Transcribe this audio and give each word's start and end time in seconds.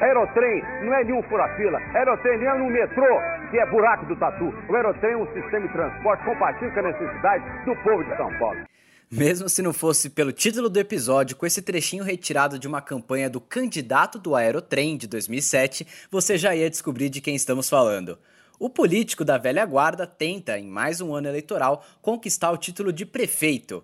Aerotrem 0.00 0.62
não 0.82 0.94
é 0.94 1.04
nenhum 1.04 1.22
fura-fila. 1.22 1.78
Aerotrem 1.94 2.38
não 2.38 2.50
é 2.50 2.58
no 2.58 2.70
metrô, 2.70 3.20
que 3.50 3.58
é 3.58 3.66
buraco 3.66 4.04
do 4.06 4.16
tatu. 4.16 4.52
O 4.68 4.76
Aerotrem 4.76 5.12
é 5.12 5.16
um 5.16 5.26
sistema 5.32 5.66
de 5.66 5.72
transporte 5.72 6.24
compatível 6.24 6.72
com 6.72 6.80
a 6.80 6.92
necessidade 6.92 7.64
do 7.64 7.76
povo 7.76 8.04
de 8.04 8.16
São 8.16 8.38
Paulo. 8.38 8.58
Mesmo 9.10 9.48
se 9.48 9.62
não 9.62 9.72
fosse 9.72 10.10
pelo 10.10 10.32
título 10.32 10.68
do 10.68 10.78
episódio, 10.78 11.36
com 11.36 11.46
esse 11.46 11.62
trechinho 11.62 12.04
retirado 12.04 12.58
de 12.58 12.66
uma 12.66 12.82
campanha 12.82 13.30
do 13.30 13.40
candidato 13.40 14.18
do 14.18 14.34
Aerotrem 14.34 14.96
de 14.98 15.06
2007, 15.06 15.86
você 16.10 16.36
já 16.36 16.54
ia 16.54 16.68
descobrir 16.68 17.08
de 17.08 17.20
quem 17.22 17.34
estamos 17.34 17.70
falando. 17.70 18.18
O 18.58 18.68
político 18.68 19.24
da 19.24 19.38
velha 19.38 19.64
guarda 19.64 20.06
tenta, 20.06 20.58
em 20.58 20.66
mais 20.66 21.00
um 21.00 21.14
ano 21.14 21.28
eleitoral, 21.28 21.84
conquistar 22.02 22.50
o 22.50 22.58
título 22.58 22.92
de 22.92 23.06
prefeito. 23.06 23.82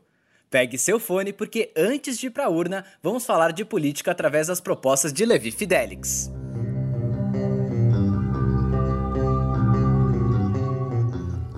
Pegue 0.52 0.76
seu 0.76 1.00
fone 1.00 1.32
porque 1.32 1.72
antes 1.74 2.18
de 2.18 2.26
ir 2.26 2.30
para 2.30 2.44
a 2.44 2.50
urna, 2.50 2.84
vamos 3.02 3.24
falar 3.24 3.52
de 3.52 3.64
política 3.64 4.10
através 4.10 4.48
das 4.48 4.60
propostas 4.60 5.10
de 5.10 5.24
Levi 5.24 5.50
Fidelix. 5.50 6.30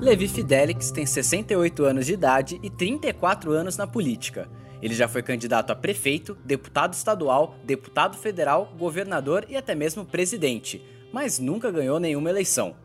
Levi 0.01 0.29
Fidelix 0.29 0.93
tem 0.93 1.05
68 1.05 1.85
anos 1.85 2.07
de 2.07 2.13
idade 2.13 2.61
e 2.63 2.71
34 2.71 3.51
anos 3.51 3.77
na 3.77 3.85
política. 3.85 4.49
Ele 4.81 4.95
já 4.95 5.09
foi 5.09 5.25
candidato 5.25 5.73
a 5.73 5.75
prefeito, 5.75 6.39
deputado 6.45 6.95
estadual, 6.95 7.57
deputado 7.65 8.17
federal, 8.17 8.73
governador 8.79 9.45
e 9.49 9.57
até 9.57 9.75
mesmo 9.75 10.05
presidente, 10.05 10.81
mas 11.13 11.41
nunca 11.41 11.69
ganhou 11.69 11.99
nenhuma 11.99 12.31
eleição. 12.31 12.77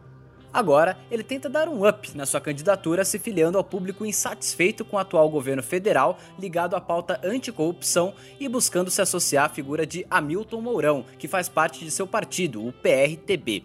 Agora, 0.52 0.98
ele 1.12 1.23
tenta 1.23 1.48
dar 1.48 1.70
um 1.70 1.88
up 1.88 2.17
na 2.17 2.26
sua 2.26 2.41
candidatura, 2.41 3.05
se 3.05 3.20
filiando 3.20 3.58
ao 3.58 3.63
público 3.63 4.05
insatisfeito 4.05 4.84
com 4.84 4.95
o 4.98 4.99
atual 4.99 5.30
governo 5.30 5.62
federal 5.62 6.17
ligado 6.39 6.75
à 6.75 6.81
pauta 6.81 7.20
anticorrupção 7.23 8.16
e 8.39 8.49
buscando 8.49 8.89
se 8.89 9.02
associar 9.02 9.45
à 9.45 9.49
figura 9.49 9.85
de 9.85 10.05
Hamilton 10.09 10.62
Mourão, 10.62 11.05
que 11.20 11.27
faz 11.27 11.48
parte 11.48 11.85
de 11.85 11.91
seu 11.91 12.08
partido, 12.08 12.66
o 12.66 12.73
PRTB. 12.73 13.63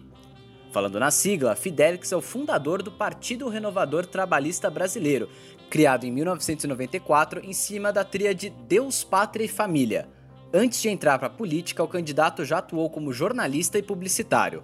Falando 0.71 0.99
na 0.99 1.09
sigla, 1.09 1.55
Fidelix 1.55 2.11
é 2.11 2.17
o 2.17 2.21
fundador 2.21 2.83
do 2.83 2.91
Partido 2.91 3.47
Renovador 3.47 4.05
Trabalhista 4.05 4.69
Brasileiro, 4.69 5.29
criado 5.69 6.05
em 6.05 6.11
1994 6.11 7.43
em 7.43 7.53
cima 7.53 7.91
da 7.91 8.03
tríade 8.03 8.53
Deus, 8.67 9.03
Pátria 9.03 9.45
e 9.45 9.47
Família. 9.47 10.07
Antes 10.53 10.81
de 10.81 10.89
entrar 10.89 11.17
para 11.17 11.27
a 11.27 11.31
política, 11.31 11.83
o 11.83 11.87
candidato 11.87 12.45
já 12.45 12.59
atuou 12.59 12.89
como 12.89 13.11
jornalista 13.11 13.77
e 13.77 13.83
publicitário. 13.83 14.63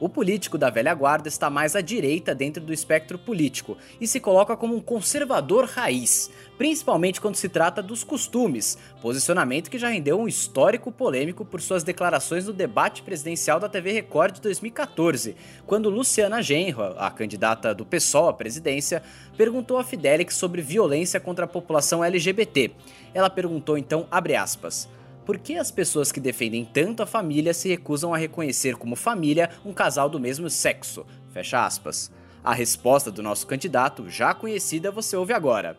O 0.00 0.08
político 0.08 0.56
da 0.56 0.70
velha 0.70 0.94
guarda 0.94 1.26
está 1.26 1.50
mais 1.50 1.74
à 1.74 1.80
direita 1.80 2.32
dentro 2.32 2.62
do 2.62 2.72
espectro 2.72 3.18
político 3.18 3.76
e 4.00 4.06
se 4.06 4.20
coloca 4.20 4.56
como 4.56 4.76
um 4.76 4.80
conservador 4.80 5.64
raiz, 5.64 6.30
principalmente 6.56 7.20
quando 7.20 7.34
se 7.34 7.48
trata 7.48 7.82
dos 7.82 8.04
costumes, 8.04 8.78
posicionamento 9.02 9.68
que 9.68 9.78
já 9.78 9.88
rendeu 9.88 10.20
um 10.20 10.28
histórico 10.28 10.92
polêmico 10.92 11.44
por 11.44 11.60
suas 11.60 11.82
declarações 11.82 12.46
no 12.46 12.52
debate 12.52 13.02
presidencial 13.02 13.58
da 13.58 13.68
TV 13.68 13.90
Record 13.90 14.36
de 14.36 14.40
2014, 14.42 15.34
quando 15.66 15.90
Luciana 15.90 16.40
Genro, 16.42 16.94
a 16.96 17.10
candidata 17.10 17.74
do 17.74 17.84
PSOL 17.84 18.28
à 18.28 18.32
presidência, 18.32 19.02
perguntou 19.36 19.78
a 19.78 19.84
Fidelix 19.84 20.36
sobre 20.36 20.62
violência 20.62 21.18
contra 21.18 21.44
a 21.44 21.48
população 21.48 22.04
LGBT. 22.04 22.70
Ela 23.12 23.28
perguntou 23.28 23.76
então, 23.76 24.06
abre 24.12 24.36
aspas, 24.36 24.88
por 25.28 25.36
que 25.36 25.58
as 25.58 25.70
pessoas 25.70 26.10
que 26.10 26.20
defendem 26.20 26.64
tanto 26.64 27.02
a 27.02 27.06
família 27.06 27.52
se 27.52 27.68
recusam 27.68 28.14
a 28.14 28.16
reconhecer 28.16 28.76
como 28.76 28.96
família 28.96 29.50
um 29.62 29.74
casal 29.74 30.08
do 30.08 30.18
mesmo 30.18 30.48
sexo? 30.48 31.04
Fecha 31.34 31.66
aspas. 31.66 32.10
A 32.42 32.54
resposta 32.54 33.10
do 33.10 33.22
nosso 33.22 33.46
candidato, 33.46 34.08
já 34.08 34.32
conhecida, 34.32 34.90
você 34.90 35.14
ouve 35.18 35.34
agora. 35.34 35.76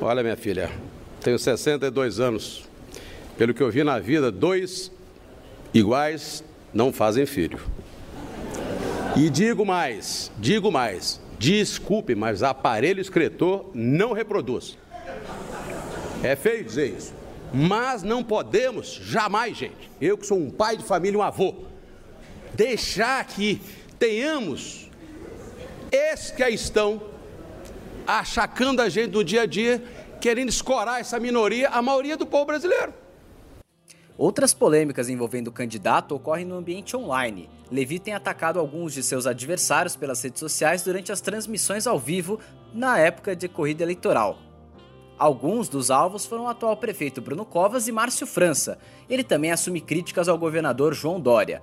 Olha, 0.00 0.22
minha 0.22 0.36
filha, 0.36 0.70
tenho 1.20 1.36
62 1.36 2.20
anos. 2.20 2.62
Pelo 3.36 3.52
que 3.52 3.60
eu 3.60 3.72
vi 3.72 3.82
na 3.82 3.98
vida, 3.98 4.30
dois 4.30 4.92
iguais 5.74 6.44
não 6.72 6.92
fazem 6.92 7.26
filho. 7.26 7.58
E 9.16 9.28
digo 9.28 9.66
mais, 9.66 10.30
digo 10.38 10.70
mais, 10.70 11.20
desculpe, 11.40 12.14
mas 12.14 12.44
aparelho 12.44 13.00
escritor 13.00 13.68
não 13.74 14.12
reproduz. 14.12 14.78
É 16.22 16.36
feio 16.36 16.62
dizer 16.62 16.96
isso. 16.96 17.21
Mas 17.52 18.02
não 18.02 18.24
podemos 18.24 18.94
jamais, 18.94 19.56
gente, 19.56 19.90
eu 20.00 20.16
que 20.16 20.26
sou 20.26 20.38
um 20.38 20.50
pai 20.50 20.76
de 20.76 20.84
família, 20.84 21.18
um 21.18 21.22
avô, 21.22 21.54
deixar 22.54 23.24
que 23.26 23.60
tenhamos 23.98 24.90
esses 25.90 26.30
que 26.30 26.42
aí 26.42 26.54
estão 26.54 27.02
achacando 28.06 28.80
a 28.80 28.88
gente 28.88 29.12
no 29.12 29.22
dia 29.22 29.42
a 29.42 29.46
dia, 29.46 29.82
querendo 30.20 30.48
escorar 30.48 31.00
essa 31.00 31.20
minoria, 31.20 31.68
a 31.68 31.82
maioria 31.82 32.16
do 32.16 32.24
povo 32.24 32.46
brasileiro. 32.46 32.94
Outras 34.16 34.54
polêmicas 34.54 35.08
envolvendo 35.08 35.48
o 35.48 35.52
candidato 35.52 36.14
ocorrem 36.14 36.44
no 36.44 36.56
ambiente 36.56 36.96
online. 36.96 37.50
Levi 37.70 37.98
tem 37.98 38.14
atacado 38.14 38.58
alguns 38.58 38.92
de 38.94 39.02
seus 39.02 39.26
adversários 39.26 39.96
pelas 39.96 40.22
redes 40.22 40.40
sociais 40.40 40.82
durante 40.82 41.10
as 41.10 41.20
transmissões 41.20 41.86
ao 41.86 41.98
vivo 41.98 42.38
na 42.72 42.98
época 42.98 43.34
de 43.34 43.48
corrida 43.48 43.82
eleitoral. 43.82 44.38
Alguns 45.18 45.68
dos 45.68 45.90
alvos 45.90 46.26
foram 46.26 46.44
o 46.44 46.48
atual 46.48 46.76
prefeito 46.76 47.20
Bruno 47.20 47.44
Covas 47.44 47.86
e 47.86 47.92
Márcio 47.92 48.26
França. 48.26 48.78
Ele 49.08 49.22
também 49.22 49.52
assume 49.52 49.80
críticas 49.80 50.28
ao 50.28 50.38
governador 50.38 50.94
João 50.94 51.20
Dória. 51.20 51.62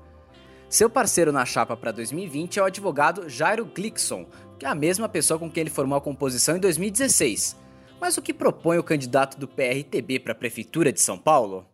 Seu 0.70 0.90
parceiro 0.90 1.32
na 1.32 1.46
chapa 1.46 1.76
para 1.76 1.92
2020 1.92 2.60
é 2.60 2.62
o 2.62 2.66
advogado 2.66 3.28
Jairo 3.28 3.66
Glickson, 3.66 4.28
que 4.58 4.66
é 4.66 4.70
a 4.70 4.76
mesma 4.76 5.10
pessoa 5.10 5.40
com 5.40 5.50
quem 5.50 5.62
ele 5.62 5.70
formou 5.70 5.98
a 5.98 6.02
composição 6.02 6.56
em 6.56 6.60
2016. 6.60 7.56
Mas 8.00 8.18
o 8.18 8.22
que 8.22 8.34
propõe 8.34 8.78
o 8.78 8.84
candidato 8.84 9.38
do 9.38 9.48
PRTB 9.48 10.20
para 10.20 10.32
a 10.32 10.36
Prefeitura 10.36 10.94
de 10.94 11.02
São 11.02 11.18
Paulo? 11.18 11.66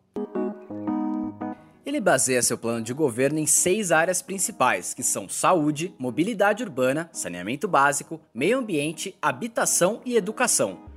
Ele 1.86 2.00
baseia 2.02 2.42
seu 2.42 2.58
plano 2.58 2.82
de 2.82 2.94
governo 2.94 3.38
em 3.38 3.46
seis 3.46 3.92
áreas 3.92 4.22
principais, 4.22 4.94
que 4.94 5.04
são 5.04 5.30
saúde, 5.30 5.94
mobilidade 6.00 6.64
urbana, 6.64 7.10
saneamento 7.14 7.68
básico, 7.68 8.20
meio 8.34 8.58
ambiente, 8.58 9.16
habitação 9.22 10.02
e 10.04 10.16
educação. 10.16 10.95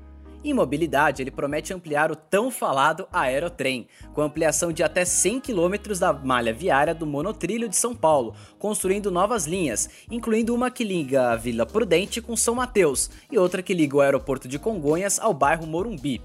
Em 0.48 0.54
mobilidade, 0.54 1.20
ele 1.20 1.30
promete 1.30 1.74
ampliar 1.74 2.10
o 2.10 2.16
tão 2.16 2.50
falado 2.50 3.06
aerotrem, 3.12 3.86
com 4.14 4.22
ampliação 4.22 4.72
de 4.72 4.82
até 4.82 5.04
100 5.04 5.40
km 5.40 5.92
da 6.00 6.10
malha 6.10 6.54
viária 6.54 6.94
do 6.94 7.04
monotrilho 7.04 7.68
de 7.68 7.76
São 7.76 7.94
Paulo, 7.94 8.34
construindo 8.58 9.10
novas 9.10 9.46
linhas, 9.46 9.90
incluindo 10.10 10.54
uma 10.54 10.70
que 10.70 10.82
liga 10.82 11.32
a 11.32 11.36
Vila 11.36 11.66
Prudente 11.66 12.22
com 12.22 12.34
São 12.34 12.54
Mateus 12.54 13.10
e 13.30 13.36
outra 13.36 13.62
que 13.62 13.74
liga 13.74 13.98
o 13.98 14.00
aeroporto 14.00 14.48
de 14.48 14.58
Congonhas 14.58 15.18
ao 15.18 15.34
bairro 15.34 15.66
Morumbi. 15.66 16.22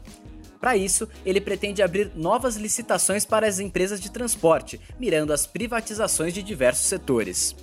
Para 0.58 0.78
isso, 0.78 1.06
ele 1.26 1.42
pretende 1.42 1.84
abrir 1.84 2.10
novas 2.16 2.56
licitações 2.56 3.26
para 3.26 3.46
as 3.46 3.60
empresas 3.60 4.00
de 4.00 4.10
transporte, 4.10 4.80
mirando 4.98 5.34
as 5.34 5.46
privatizações 5.46 6.34
de 6.34 6.42
diversos 6.42 6.86
setores. 6.86 7.54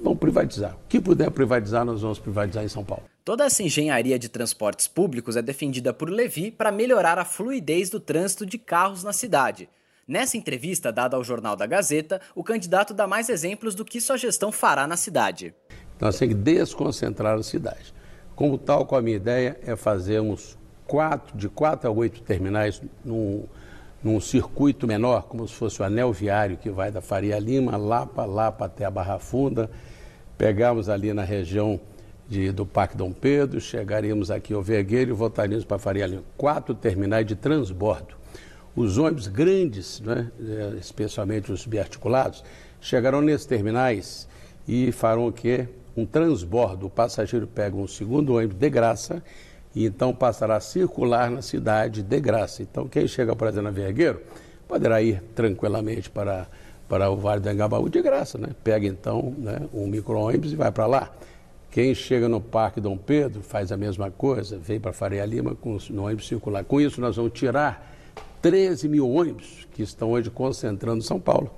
Vamos 0.00 0.18
privatizar. 0.18 0.74
O 0.74 0.88
que 0.88 1.00
puder 1.00 1.30
privatizar, 1.30 1.84
nós 1.84 2.02
vamos 2.02 2.18
privatizar 2.18 2.64
em 2.64 2.68
São 2.68 2.84
Paulo. 2.84 3.04
Toda 3.24 3.44
essa 3.44 3.62
engenharia 3.62 4.18
de 4.18 4.28
transportes 4.28 4.86
públicos 4.86 5.36
é 5.36 5.42
defendida 5.42 5.92
por 5.92 6.08
Levi 6.08 6.50
para 6.50 6.72
melhorar 6.72 7.18
a 7.18 7.24
fluidez 7.24 7.90
do 7.90 8.00
trânsito 8.00 8.46
de 8.46 8.56
carros 8.58 9.02
na 9.02 9.12
cidade. 9.12 9.68
Nessa 10.06 10.38
entrevista 10.38 10.90
dada 10.90 11.16
ao 11.16 11.24
Jornal 11.24 11.54
da 11.54 11.66
Gazeta, 11.66 12.20
o 12.34 12.42
candidato 12.42 12.94
dá 12.94 13.06
mais 13.06 13.28
exemplos 13.28 13.74
do 13.74 13.84
que 13.84 14.00
sua 14.00 14.16
gestão 14.16 14.50
fará 14.50 14.86
na 14.86 14.96
cidade. 14.96 15.54
Nós 16.00 16.16
temos 16.16 16.34
que 16.34 16.40
desconcentrar 16.40 17.36
a 17.36 17.42
cidade. 17.42 17.92
Como 18.34 18.56
tal, 18.56 18.86
com 18.86 18.96
a 18.96 19.02
minha 19.02 19.16
ideia 19.16 19.58
é 19.62 19.76
fazermos 19.76 20.56
quatro, 20.86 21.36
de 21.36 21.48
quatro 21.48 21.88
a 21.88 21.92
oito 21.92 22.22
terminais 22.22 22.80
num, 23.04 23.44
num 24.02 24.20
circuito 24.20 24.86
menor, 24.86 25.24
como 25.24 25.46
se 25.46 25.54
fosse 25.54 25.82
o 25.82 25.84
anel 25.84 26.12
viário 26.12 26.56
que 26.56 26.70
vai 26.70 26.90
da 26.90 27.00
Faria 27.00 27.38
Lima, 27.38 27.76
Lapa, 27.76 28.24
Lapa 28.24 28.66
até 28.66 28.84
a 28.84 28.90
Barra 28.90 29.18
Funda. 29.18 29.70
Pegamos 30.36 30.88
ali 30.88 31.12
na 31.12 31.24
região 31.24 31.80
de, 32.28 32.52
do 32.52 32.64
Parque 32.64 32.96
Dom 32.96 33.12
Pedro, 33.12 33.60
chegaríamos 33.60 34.30
aqui 34.30 34.54
ao 34.54 34.62
Vergueiro 34.62 35.10
e 35.10 35.14
voltaríamos 35.14 35.64
para 35.64 35.78
Faria 35.78 36.06
Lima. 36.06 36.22
Quatro 36.36 36.74
terminais 36.74 37.26
de 37.26 37.34
transbordo. 37.34 38.14
Os 38.76 38.98
ônibus 38.98 39.26
grandes, 39.26 40.00
né, 40.00 40.30
é, 40.40 40.76
especialmente 40.78 41.50
os 41.50 41.66
biarticulados, 41.66 42.44
chegarão 42.80 43.20
nesses 43.20 43.46
terminais 43.46 44.28
e 44.68 44.92
farão 44.92 45.26
o 45.26 45.32
quê? 45.32 45.66
Um 45.96 46.06
transbordo. 46.06 46.86
O 46.86 46.90
passageiro 46.90 47.48
pega 47.48 47.74
um 47.74 47.88
segundo 47.88 48.34
ônibus 48.34 48.56
de 48.56 48.70
graça 48.70 49.22
e 49.74 49.86
então 49.86 50.14
passará 50.14 50.56
a 50.56 50.60
circular 50.60 51.30
na 51.30 51.42
cidade 51.42 52.02
de 52.02 52.20
graça. 52.20 52.62
Então, 52.62 52.88
quem 52.88 53.06
chega, 53.06 53.34
por 53.36 53.48
exemplo, 53.48 53.64
na 53.64 53.70
Vergueiro, 53.70 54.20
poderá 54.66 55.00
ir 55.02 55.22
tranquilamente 55.34 56.10
para, 56.10 56.46
para 56.88 57.10
o 57.10 57.16
Vale 57.16 57.40
do 57.40 57.50
Engabaú 57.50 57.88
de 57.88 58.02
graça, 58.02 58.38
né? 58.38 58.48
Pega 58.62 58.86
então 58.86 59.34
né, 59.38 59.60
um 59.72 59.86
micro-ônibus 59.86 60.52
e 60.52 60.56
vai 60.56 60.70
para 60.70 60.86
lá. 60.86 61.10
Quem 61.70 61.94
chega 61.94 62.28
no 62.28 62.40
Parque 62.40 62.80
Dom 62.80 62.96
Pedro 62.96 63.42
faz 63.42 63.70
a 63.70 63.76
mesma 63.76 64.10
coisa, 64.10 64.58
vem 64.58 64.80
para 64.80 64.92
Faria 64.92 65.24
Lima 65.24 65.54
com, 65.54 65.76
no 65.90 66.04
ônibus 66.04 66.26
circular. 66.26 66.64
Com 66.64 66.80
isso, 66.80 67.00
nós 67.00 67.16
vamos 67.16 67.32
tirar 67.32 67.94
13 68.40 68.88
mil 68.88 69.08
ônibus 69.08 69.66
que 69.72 69.82
estão 69.82 70.10
hoje 70.10 70.30
concentrando 70.30 71.02
São 71.02 71.20
Paulo. 71.20 71.50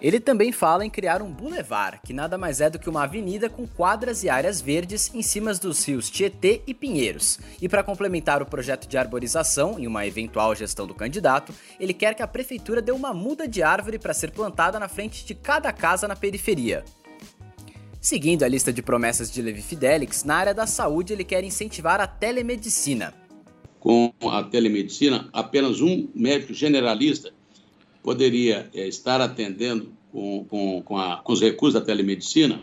Ele 0.00 0.20
também 0.20 0.52
fala 0.52 0.86
em 0.86 0.90
criar 0.90 1.20
um 1.20 1.30
bulevar, 1.30 2.00
que 2.04 2.12
nada 2.12 2.38
mais 2.38 2.60
é 2.60 2.70
do 2.70 2.78
que 2.78 2.88
uma 2.88 3.02
avenida 3.02 3.50
com 3.50 3.66
quadras 3.66 4.22
e 4.22 4.28
áreas 4.28 4.60
verdes 4.60 5.12
em 5.12 5.22
cima 5.22 5.52
dos 5.54 5.84
rios 5.84 6.08
Tietê 6.08 6.62
e 6.68 6.72
Pinheiros. 6.72 7.40
E 7.60 7.68
para 7.68 7.82
complementar 7.82 8.40
o 8.40 8.46
projeto 8.46 8.86
de 8.86 8.96
arborização 8.96 9.76
em 9.76 9.88
uma 9.88 10.06
eventual 10.06 10.54
gestão 10.54 10.86
do 10.86 10.94
candidato, 10.94 11.52
ele 11.80 11.92
quer 11.92 12.14
que 12.14 12.22
a 12.22 12.28
prefeitura 12.28 12.80
dê 12.80 12.92
uma 12.92 13.12
muda 13.12 13.48
de 13.48 13.60
árvore 13.60 13.98
para 13.98 14.14
ser 14.14 14.30
plantada 14.30 14.78
na 14.78 14.88
frente 14.88 15.26
de 15.26 15.34
cada 15.34 15.72
casa 15.72 16.06
na 16.06 16.14
periferia. 16.14 16.84
Seguindo 18.00 18.44
a 18.44 18.48
lista 18.48 18.72
de 18.72 18.80
promessas 18.80 19.28
de 19.28 19.42
Levi 19.42 19.62
Fidelix, 19.62 20.22
na 20.22 20.36
área 20.36 20.54
da 20.54 20.68
saúde 20.68 21.12
ele 21.12 21.24
quer 21.24 21.42
incentivar 21.42 22.00
a 22.00 22.06
telemedicina. 22.06 23.12
Com 23.80 24.12
a 24.30 24.44
telemedicina, 24.44 25.28
apenas 25.32 25.80
um 25.80 26.08
médico 26.14 26.54
generalista 26.54 27.32
poderia 28.02 28.68
é, 28.74 28.86
estar 28.86 29.20
atendendo 29.20 29.92
com, 30.12 30.44
com, 30.44 30.82
com, 30.82 30.98
a, 30.98 31.16
com, 31.16 31.32
os 31.32 31.40
recursos 31.40 31.78
da 31.78 31.84
telemedicina, 31.84 32.62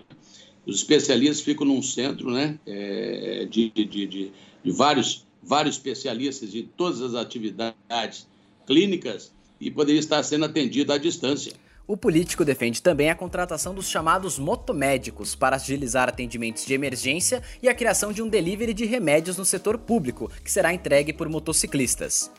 os 0.65 0.77
especialistas 0.77 1.41
ficam 1.41 1.65
num 1.65 1.81
centro 1.81 2.31
né, 2.31 2.59
é, 2.65 3.45
de, 3.45 3.69
de, 3.69 3.85
de, 3.85 4.07
de, 4.07 4.71
vários, 4.71 5.25
vários 5.43 5.75
especialistas 5.75 6.51
de 6.51 6.63
todas 6.63 7.01
as 7.01 7.13
atividades 7.13 8.27
clínicas 8.65 9.31
e 9.59 9.69
poderia 9.69 9.99
estar 9.99 10.21
sendo 10.23 10.45
atendido 10.45 10.91
à 10.91 10.97
distância. 10.97 11.53
O 11.87 11.95
político 11.95 12.43
defende 12.43 12.81
também 12.81 13.11
a 13.11 13.15
contratação 13.15 13.75
dos 13.75 13.87
chamados 13.87 14.39
motomédicos 14.39 15.35
para 15.35 15.55
agilizar 15.55 16.09
atendimentos 16.09 16.65
de 16.65 16.73
emergência 16.73 17.43
e 17.61 17.69
a 17.69 17.75
criação 17.75 18.11
de 18.11 18.23
um 18.23 18.27
delivery 18.27 18.73
de 18.73 18.85
remédios 18.85 19.37
no 19.37 19.45
setor 19.45 19.77
público, 19.77 20.31
que 20.43 20.51
será 20.51 20.73
entregue 20.73 21.13
por 21.13 21.29
motociclistas. 21.29 22.31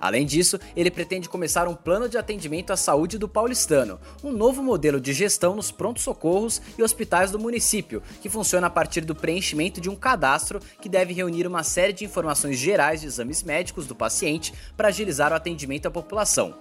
Além 0.00 0.24
disso, 0.24 0.58
ele 0.74 0.90
pretende 0.90 1.28
começar 1.28 1.68
um 1.68 1.74
plano 1.74 2.08
de 2.08 2.16
atendimento 2.16 2.72
à 2.72 2.76
saúde 2.76 3.18
do 3.18 3.28
paulistano, 3.28 4.00
um 4.24 4.32
novo 4.32 4.62
modelo 4.62 4.98
de 4.98 5.12
gestão 5.12 5.54
nos 5.54 5.70
prontos-socorros 5.70 6.62
e 6.78 6.82
hospitais 6.82 7.30
do 7.30 7.38
município, 7.38 8.02
que 8.22 8.30
funciona 8.30 8.68
a 8.68 8.70
partir 8.70 9.02
do 9.02 9.14
preenchimento 9.14 9.80
de 9.80 9.90
um 9.90 9.96
cadastro 9.96 10.58
que 10.80 10.88
deve 10.88 11.12
reunir 11.12 11.46
uma 11.46 11.62
série 11.62 11.92
de 11.92 12.04
informações 12.04 12.56
gerais 12.56 13.02
de 13.02 13.08
exames 13.08 13.42
médicos 13.42 13.86
do 13.86 13.94
paciente 13.94 14.54
para 14.74 14.88
agilizar 14.88 15.32
o 15.32 15.36
atendimento 15.36 15.86
à 15.86 15.90
população. 15.90 16.54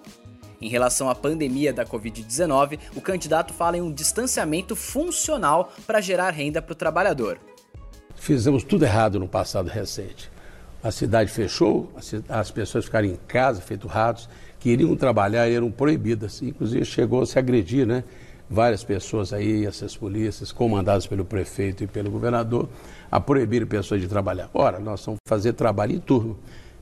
Em 0.61 0.67
relação 0.67 1.09
à 1.09 1.15
pandemia 1.15 1.71
da 1.71 1.85
Covid-19, 1.85 2.77
o 2.93 2.99
candidato 2.99 3.53
fala 3.53 3.77
em 3.77 3.81
um 3.81 3.93
distanciamento 3.93 4.75
funcional 4.75 5.71
para 5.87 6.01
gerar 6.01 6.31
renda 6.31 6.61
para 6.61 6.73
o 6.73 6.75
trabalhador. 6.75 7.39
Fizemos 8.15 8.65
tudo 8.65 8.83
errado 8.83 9.17
no 9.17 9.29
passado 9.29 9.69
recente 9.69 10.29
a 10.81 10.91
cidade 10.91 11.29
fechou, 11.29 11.91
as 12.29 12.51
pessoas 12.51 12.85
ficaram 12.85 13.07
em 13.07 13.17
casa, 13.27 13.61
feito 13.61 13.87
ratos, 13.87 14.29
queriam 14.59 14.95
trabalhar 14.95 15.49
e 15.49 15.53
eram 15.53 15.69
proibidas. 15.69 16.41
Inclusive 16.41 16.85
chegou 16.85 17.21
a 17.21 17.25
se 17.25 17.37
agredir, 17.37 17.85
né? 17.85 18.03
Várias 18.49 18.83
pessoas 18.83 19.31
aí, 19.31 19.65
essas 19.65 19.95
polícias, 19.95 20.51
comandadas 20.51 21.05
pelo 21.05 21.23
prefeito 21.23 21.83
e 21.83 21.87
pelo 21.87 22.09
governador, 22.09 22.67
a 23.11 23.19
proibir 23.19 23.65
pessoas 23.67 24.01
de 24.01 24.07
trabalhar. 24.07 24.49
Ora, 24.53 24.79
nós 24.79 25.05
vamos 25.05 25.19
fazer 25.27 25.53
trabalho 25.53 25.93
em 25.93 25.99
turno, 25.99 26.37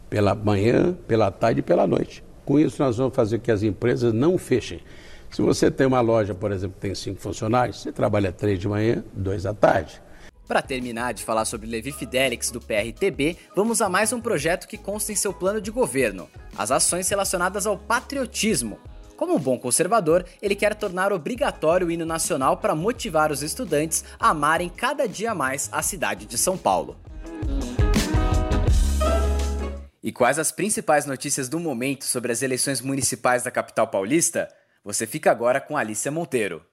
pela 0.10 0.34
manhã, 0.34 0.94
pela 1.08 1.30
tarde 1.30 1.60
e 1.60 1.64
pela 1.64 1.86
noite. 1.86 2.24
Com 2.46 2.58
isso, 2.58 2.82
nós 2.82 2.98
vamos 2.98 3.14
fazer 3.14 3.40
que 3.40 3.52
as 3.52 3.64
empresas 3.64 4.14
não 4.14 4.38
fechem. 4.38 4.80
Se 5.30 5.42
você 5.42 5.70
tem 5.70 5.86
uma 5.86 6.00
loja, 6.00 6.34
por 6.34 6.54
exemplo, 6.54 6.76
que 6.76 6.88
tem 6.88 6.96
cinco 6.96 7.20
funcionários, 7.20 7.82
você 7.82 7.92
trabalha 7.92 8.32
três 8.32 8.58
de 8.58 8.68
manhã, 8.68 9.04
dois 9.14 9.46
à 9.46 9.54
tarde. 9.54 10.02
Para 10.48 10.62
terminar 10.62 11.14
de 11.14 11.26
falar 11.26 11.44
sobre 11.44 11.68
Levi 11.68 11.92
Fidelix 11.92 12.50
do 12.50 12.62
PRTB, 12.62 13.38
vamos 13.54 13.82
a 13.82 13.90
mais 13.90 14.14
um 14.14 14.22
projeto 14.22 14.66
que 14.66 14.78
consta 14.78 15.12
em 15.12 15.16
seu 15.16 15.34
plano 15.34 15.60
de 15.60 15.70
governo: 15.70 16.30
as 16.58 16.72
ações 16.72 17.10
relacionadas 17.10 17.68
ao 17.68 17.78
patriotismo. 17.78 18.80
Como 19.18 19.36
um 19.36 19.40
bom 19.40 19.58
conservador, 19.58 20.26
ele 20.42 20.56
quer 20.56 20.74
tornar 20.76 21.12
obrigatório 21.12 21.88
o 21.88 21.92
hino 21.92 22.06
nacional 22.06 22.56
para 22.58 22.76
motivar 22.76 23.32
os 23.32 23.44
estudantes 23.44 24.06
a 24.18 24.30
amarem 24.30 24.70
cada 24.70 25.08
dia 25.08 25.36
mais 25.36 25.68
a 25.72 25.82
cidade 25.82 26.26
de 26.26 26.38
São 26.38 26.58
Paulo. 26.58 26.96
E 30.02 30.12
quais 30.14 30.40
as 30.40 30.52
principais 30.52 31.06
notícias 31.06 31.50
do 31.50 31.60
momento 31.60 32.06
sobre 32.06 32.32
as 32.32 32.42
eleições 32.42 32.80
municipais 32.80 33.44
da 33.44 33.52
capital 33.52 33.88
paulista? 33.88 34.48
Você 34.82 35.06
fica 35.06 35.30
agora 35.30 35.60
com 35.60 35.76
Alicia 35.76 36.12
Monteiro. 36.12 36.64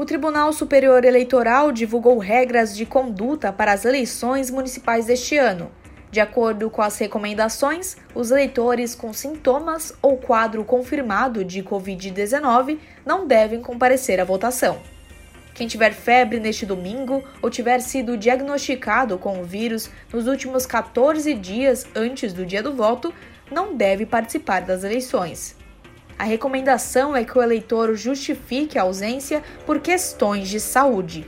O 0.00 0.04
Tribunal 0.06 0.50
Superior 0.50 1.04
Eleitoral 1.04 1.70
divulgou 1.70 2.16
regras 2.16 2.74
de 2.74 2.86
conduta 2.86 3.52
para 3.52 3.74
as 3.74 3.84
eleições 3.84 4.50
municipais 4.50 5.04
deste 5.04 5.36
ano. 5.36 5.70
De 6.10 6.20
acordo 6.20 6.70
com 6.70 6.80
as 6.80 6.96
recomendações, 6.96 7.98
os 8.14 8.30
eleitores 8.30 8.94
com 8.94 9.12
sintomas 9.12 9.92
ou 10.00 10.16
quadro 10.16 10.64
confirmado 10.64 11.44
de 11.44 11.62
Covid-19 11.62 12.78
não 13.04 13.26
devem 13.26 13.60
comparecer 13.60 14.18
à 14.18 14.24
votação. 14.24 14.78
Quem 15.52 15.68
tiver 15.68 15.92
febre 15.92 16.40
neste 16.40 16.64
domingo 16.64 17.22
ou 17.42 17.50
tiver 17.50 17.80
sido 17.80 18.16
diagnosticado 18.16 19.18
com 19.18 19.38
o 19.38 19.44
vírus 19.44 19.90
nos 20.10 20.26
últimos 20.26 20.64
14 20.64 21.34
dias 21.34 21.86
antes 21.94 22.32
do 22.32 22.46
dia 22.46 22.62
do 22.62 22.74
voto 22.74 23.12
não 23.52 23.76
deve 23.76 24.06
participar 24.06 24.62
das 24.62 24.82
eleições. 24.82 25.59
A 26.20 26.24
recomendação 26.24 27.16
é 27.16 27.24
que 27.24 27.38
o 27.38 27.42
eleitor 27.42 27.94
justifique 27.94 28.78
a 28.78 28.82
ausência 28.82 29.42
por 29.64 29.80
questões 29.80 30.50
de 30.50 30.60
saúde. 30.60 31.26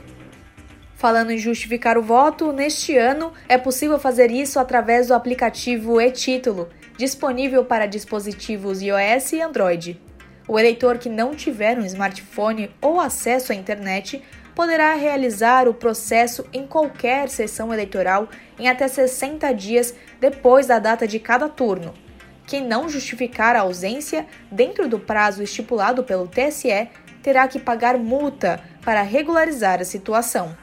Falando 0.93 1.31
em 1.31 1.37
justificar 1.39 1.97
o 1.97 2.03
voto, 2.03 2.53
neste 2.53 2.95
ano 2.95 3.33
é 3.49 3.57
possível 3.57 3.97
fazer 3.97 4.29
isso 4.29 4.59
através 4.59 5.07
do 5.07 5.15
aplicativo 5.15 5.99
e-Título, 5.99 6.69
disponível 6.95 7.65
para 7.65 7.87
dispositivos 7.87 8.83
iOS 8.83 9.33
e 9.33 9.41
Android. 9.41 9.99
O 10.47 10.59
eleitor 10.59 10.99
que 10.99 11.09
não 11.09 11.33
tiver 11.33 11.79
um 11.79 11.85
smartphone 11.85 12.69
ou 12.79 13.01
acesso 13.01 13.51
à 13.51 13.55
internet 13.55 14.21
poderá 14.53 14.93
realizar 14.93 15.67
o 15.67 15.73
processo 15.73 16.45
em 16.53 16.67
qualquer 16.67 17.29
sessão 17.29 17.73
eleitoral 17.73 18.29
em 18.59 18.69
até 18.69 18.87
60 18.87 19.51
dias 19.55 19.95
depois 20.19 20.67
da 20.67 20.77
data 20.77 21.07
de 21.07 21.17
cada 21.17 21.49
turno. 21.49 22.02
Quem 22.45 22.65
não 22.65 22.89
justificar 22.89 23.55
a 23.55 23.61
ausência 23.61 24.27
dentro 24.51 24.87
do 24.87 24.99
prazo 24.99 25.41
estipulado 25.41 26.03
pelo 26.03 26.27
TSE 26.27 26.89
terá 27.21 27.47
que 27.47 27.59
pagar 27.59 27.97
multa 27.97 28.59
para 28.83 29.01
regularizar 29.01 29.79
a 29.79 29.85
situação. 29.85 30.55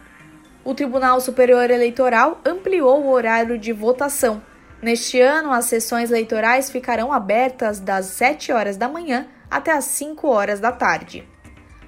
O 0.63 0.75
Tribunal 0.75 1.21
Superior 1.21 1.71
Eleitoral 1.71 2.39
ampliou 2.45 3.03
o 3.03 3.11
horário 3.11 3.59
de 3.59 3.73
votação. 3.73 4.43
Neste 4.83 5.21
ano, 5.21 5.53
as 5.53 5.67
sessões 5.67 6.11
eleitorais 6.11 6.71
ficarão 6.71 7.13
abertas 7.13 7.81
das 7.81 8.07
7 8.07 8.53
horas 8.53 8.77
da 8.77 8.89
manhã 8.89 9.27
até 9.51 9.73
as 9.73 9.85
5 9.87 10.29
horas 10.29 10.61
da 10.61 10.71
tarde. 10.71 11.27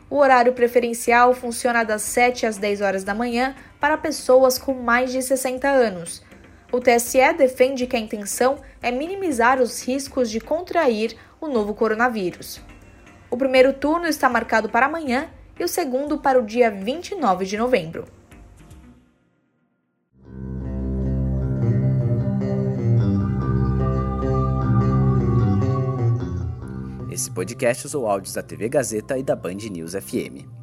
O 0.08 0.16
horário 0.16 0.52
preferencial 0.52 1.34
funciona 1.34 1.84
das 1.84 2.02
7 2.02 2.46
às 2.46 2.56
10 2.56 2.80
horas 2.80 3.04
da 3.04 3.14
manhã 3.14 3.54
para 3.78 3.96
pessoas 3.96 4.58
com 4.58 4.74
mais 4.74 5.12
de 5.12 5.22
60 5.22 5.68
anos 5.68 6.22
o 6.72 6.80
TSE 6.80 7.34
defende 7.36 7.86
que 7.86 7.94
a 7.94 7.98
intenção 7.98 8.58
é 8.80 8.90
minimizar 8.90 9.60
os 9.60 9.86
riscos 9.86 10.30
de 10.30 10.40
contrair 10.40 11.14
o 11.38 11.46
novo 11.46 11.74
coronavírus. 11.74 12.62
O 13.30 13.36
primeiro 13.36 13.74
turno 13.74 14.06
está 14.06 14.28
marcado 14.28 14.70
para 14.70 14.86
amanhã 14.86 15.28
e 15.60 15.62
o 15.62 15.68
segundo 15.68 16.18
para 16.18 16.40
o 16.40 16.46
dia 16.46 16.70
29 16.70 17.44
de 17.44 17.58
novembro. 17.58 18.06
Esse 27.10 27.30
podcast 27.30 27.86
usou 27.86 28.06
áudios 28.06 28.32
da 28.32 28.42
TV 28.42 28.70
Gazeta 28.70 29.18
e 29.18 29.22
da 29.22 29.36
Band 29.36 29.56
News 29.70 29.92
FM. 29.92 30.61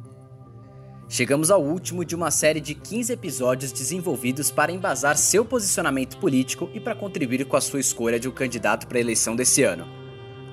Chegamos 1.12 1.50
ao 1.50 1.60
último 1.60 2.04
de 2.04 2.14
uma 2.14 2.30
série 2.30 2.60
de 2.60 2.72
15 2.72 3.12
episódios 3.14 3.72
desenvolvidos 3.72 4.48
para 4.48 4.70
embasar 4.70 5.18
seu 5.18 5.44
posicionamento 5.44 6.16
político 6.18 6.70
e 6.72 6.78
para 6.78 6.94
contribuir 6.94 7.44
com 7.46 7.56
a 7.56 7.60
sua 7.60 7.80
escolha 7.80 8.20
de 8.20 8.28
um 8.28 8.30
candidato 8.30 8.86
para 8.86 8.96
a 8.96 9.00
eleição 9.00 9.34
desse 9.34 9.64
ano. 9.64 9.88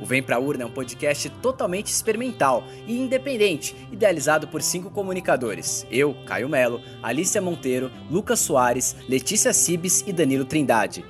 O 0.02 0.06
Vem 0.06 0.24
Pra 0.24 0.40
Urna 0.40 0.64
é 0.64 0.66
um 0.66 0.72
podcast 0.72 1.30
totalmente 1.44 1.92
experimental 1.92 2.64
e 2.88 2.98
independente, 3.00 3.76
idealizado 3.92 4.48
por 4.48 4.64
cinco 4.64 4.90
comunicadores: 4.90 5.86
eu, 5.92 6.16
Caio 6.26 6.50
Melo, 6.50 6.82
Alicia 7.04 7.40
Monteiro, 7.40 7.92
Lucas 8.10 8.40
Soares, 8.40 8.96
Letícia 9.08 9.54
Cibes 9.54 10.04
e 10.08 10.12
Danilo 10.12 10.44
Trindade. 10.44 11.06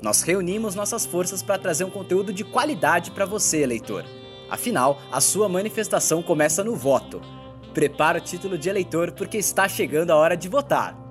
Nós 0.00 0.22
reunimos 0.22 0.76
nossas 0.76 1.04
forças 1.04 1.42
para 1.42 1.58
trazer 1.58 1.82
um 1.82 1.90
conteúdo 1.90 2.32
de 2.32 2.44
qualidade 2.44 3.10
para 3.10 3.26
você, 3.26 3.60
eleitor. 3.60 4.04
Afinal, 4.48 5.02
a 5.10 5.20
sua 5.20 5.48
manifestação 5.48 6.22
começa 6.22 6.62
no 6.62 6.76
voto. 6.76 7.20
Prepara 7.74 8.18
o 8.18 8.20
título 8.20 8.56
de 8.56 8.70
eleitor 8.70 9.12
porque 9.12 9.36
está 9.36 9.68
chegando 9.68 10.12
a 10.12 10.16
hora 10.16 10.36
de 10.36 10.48
votar. 10.48 11.03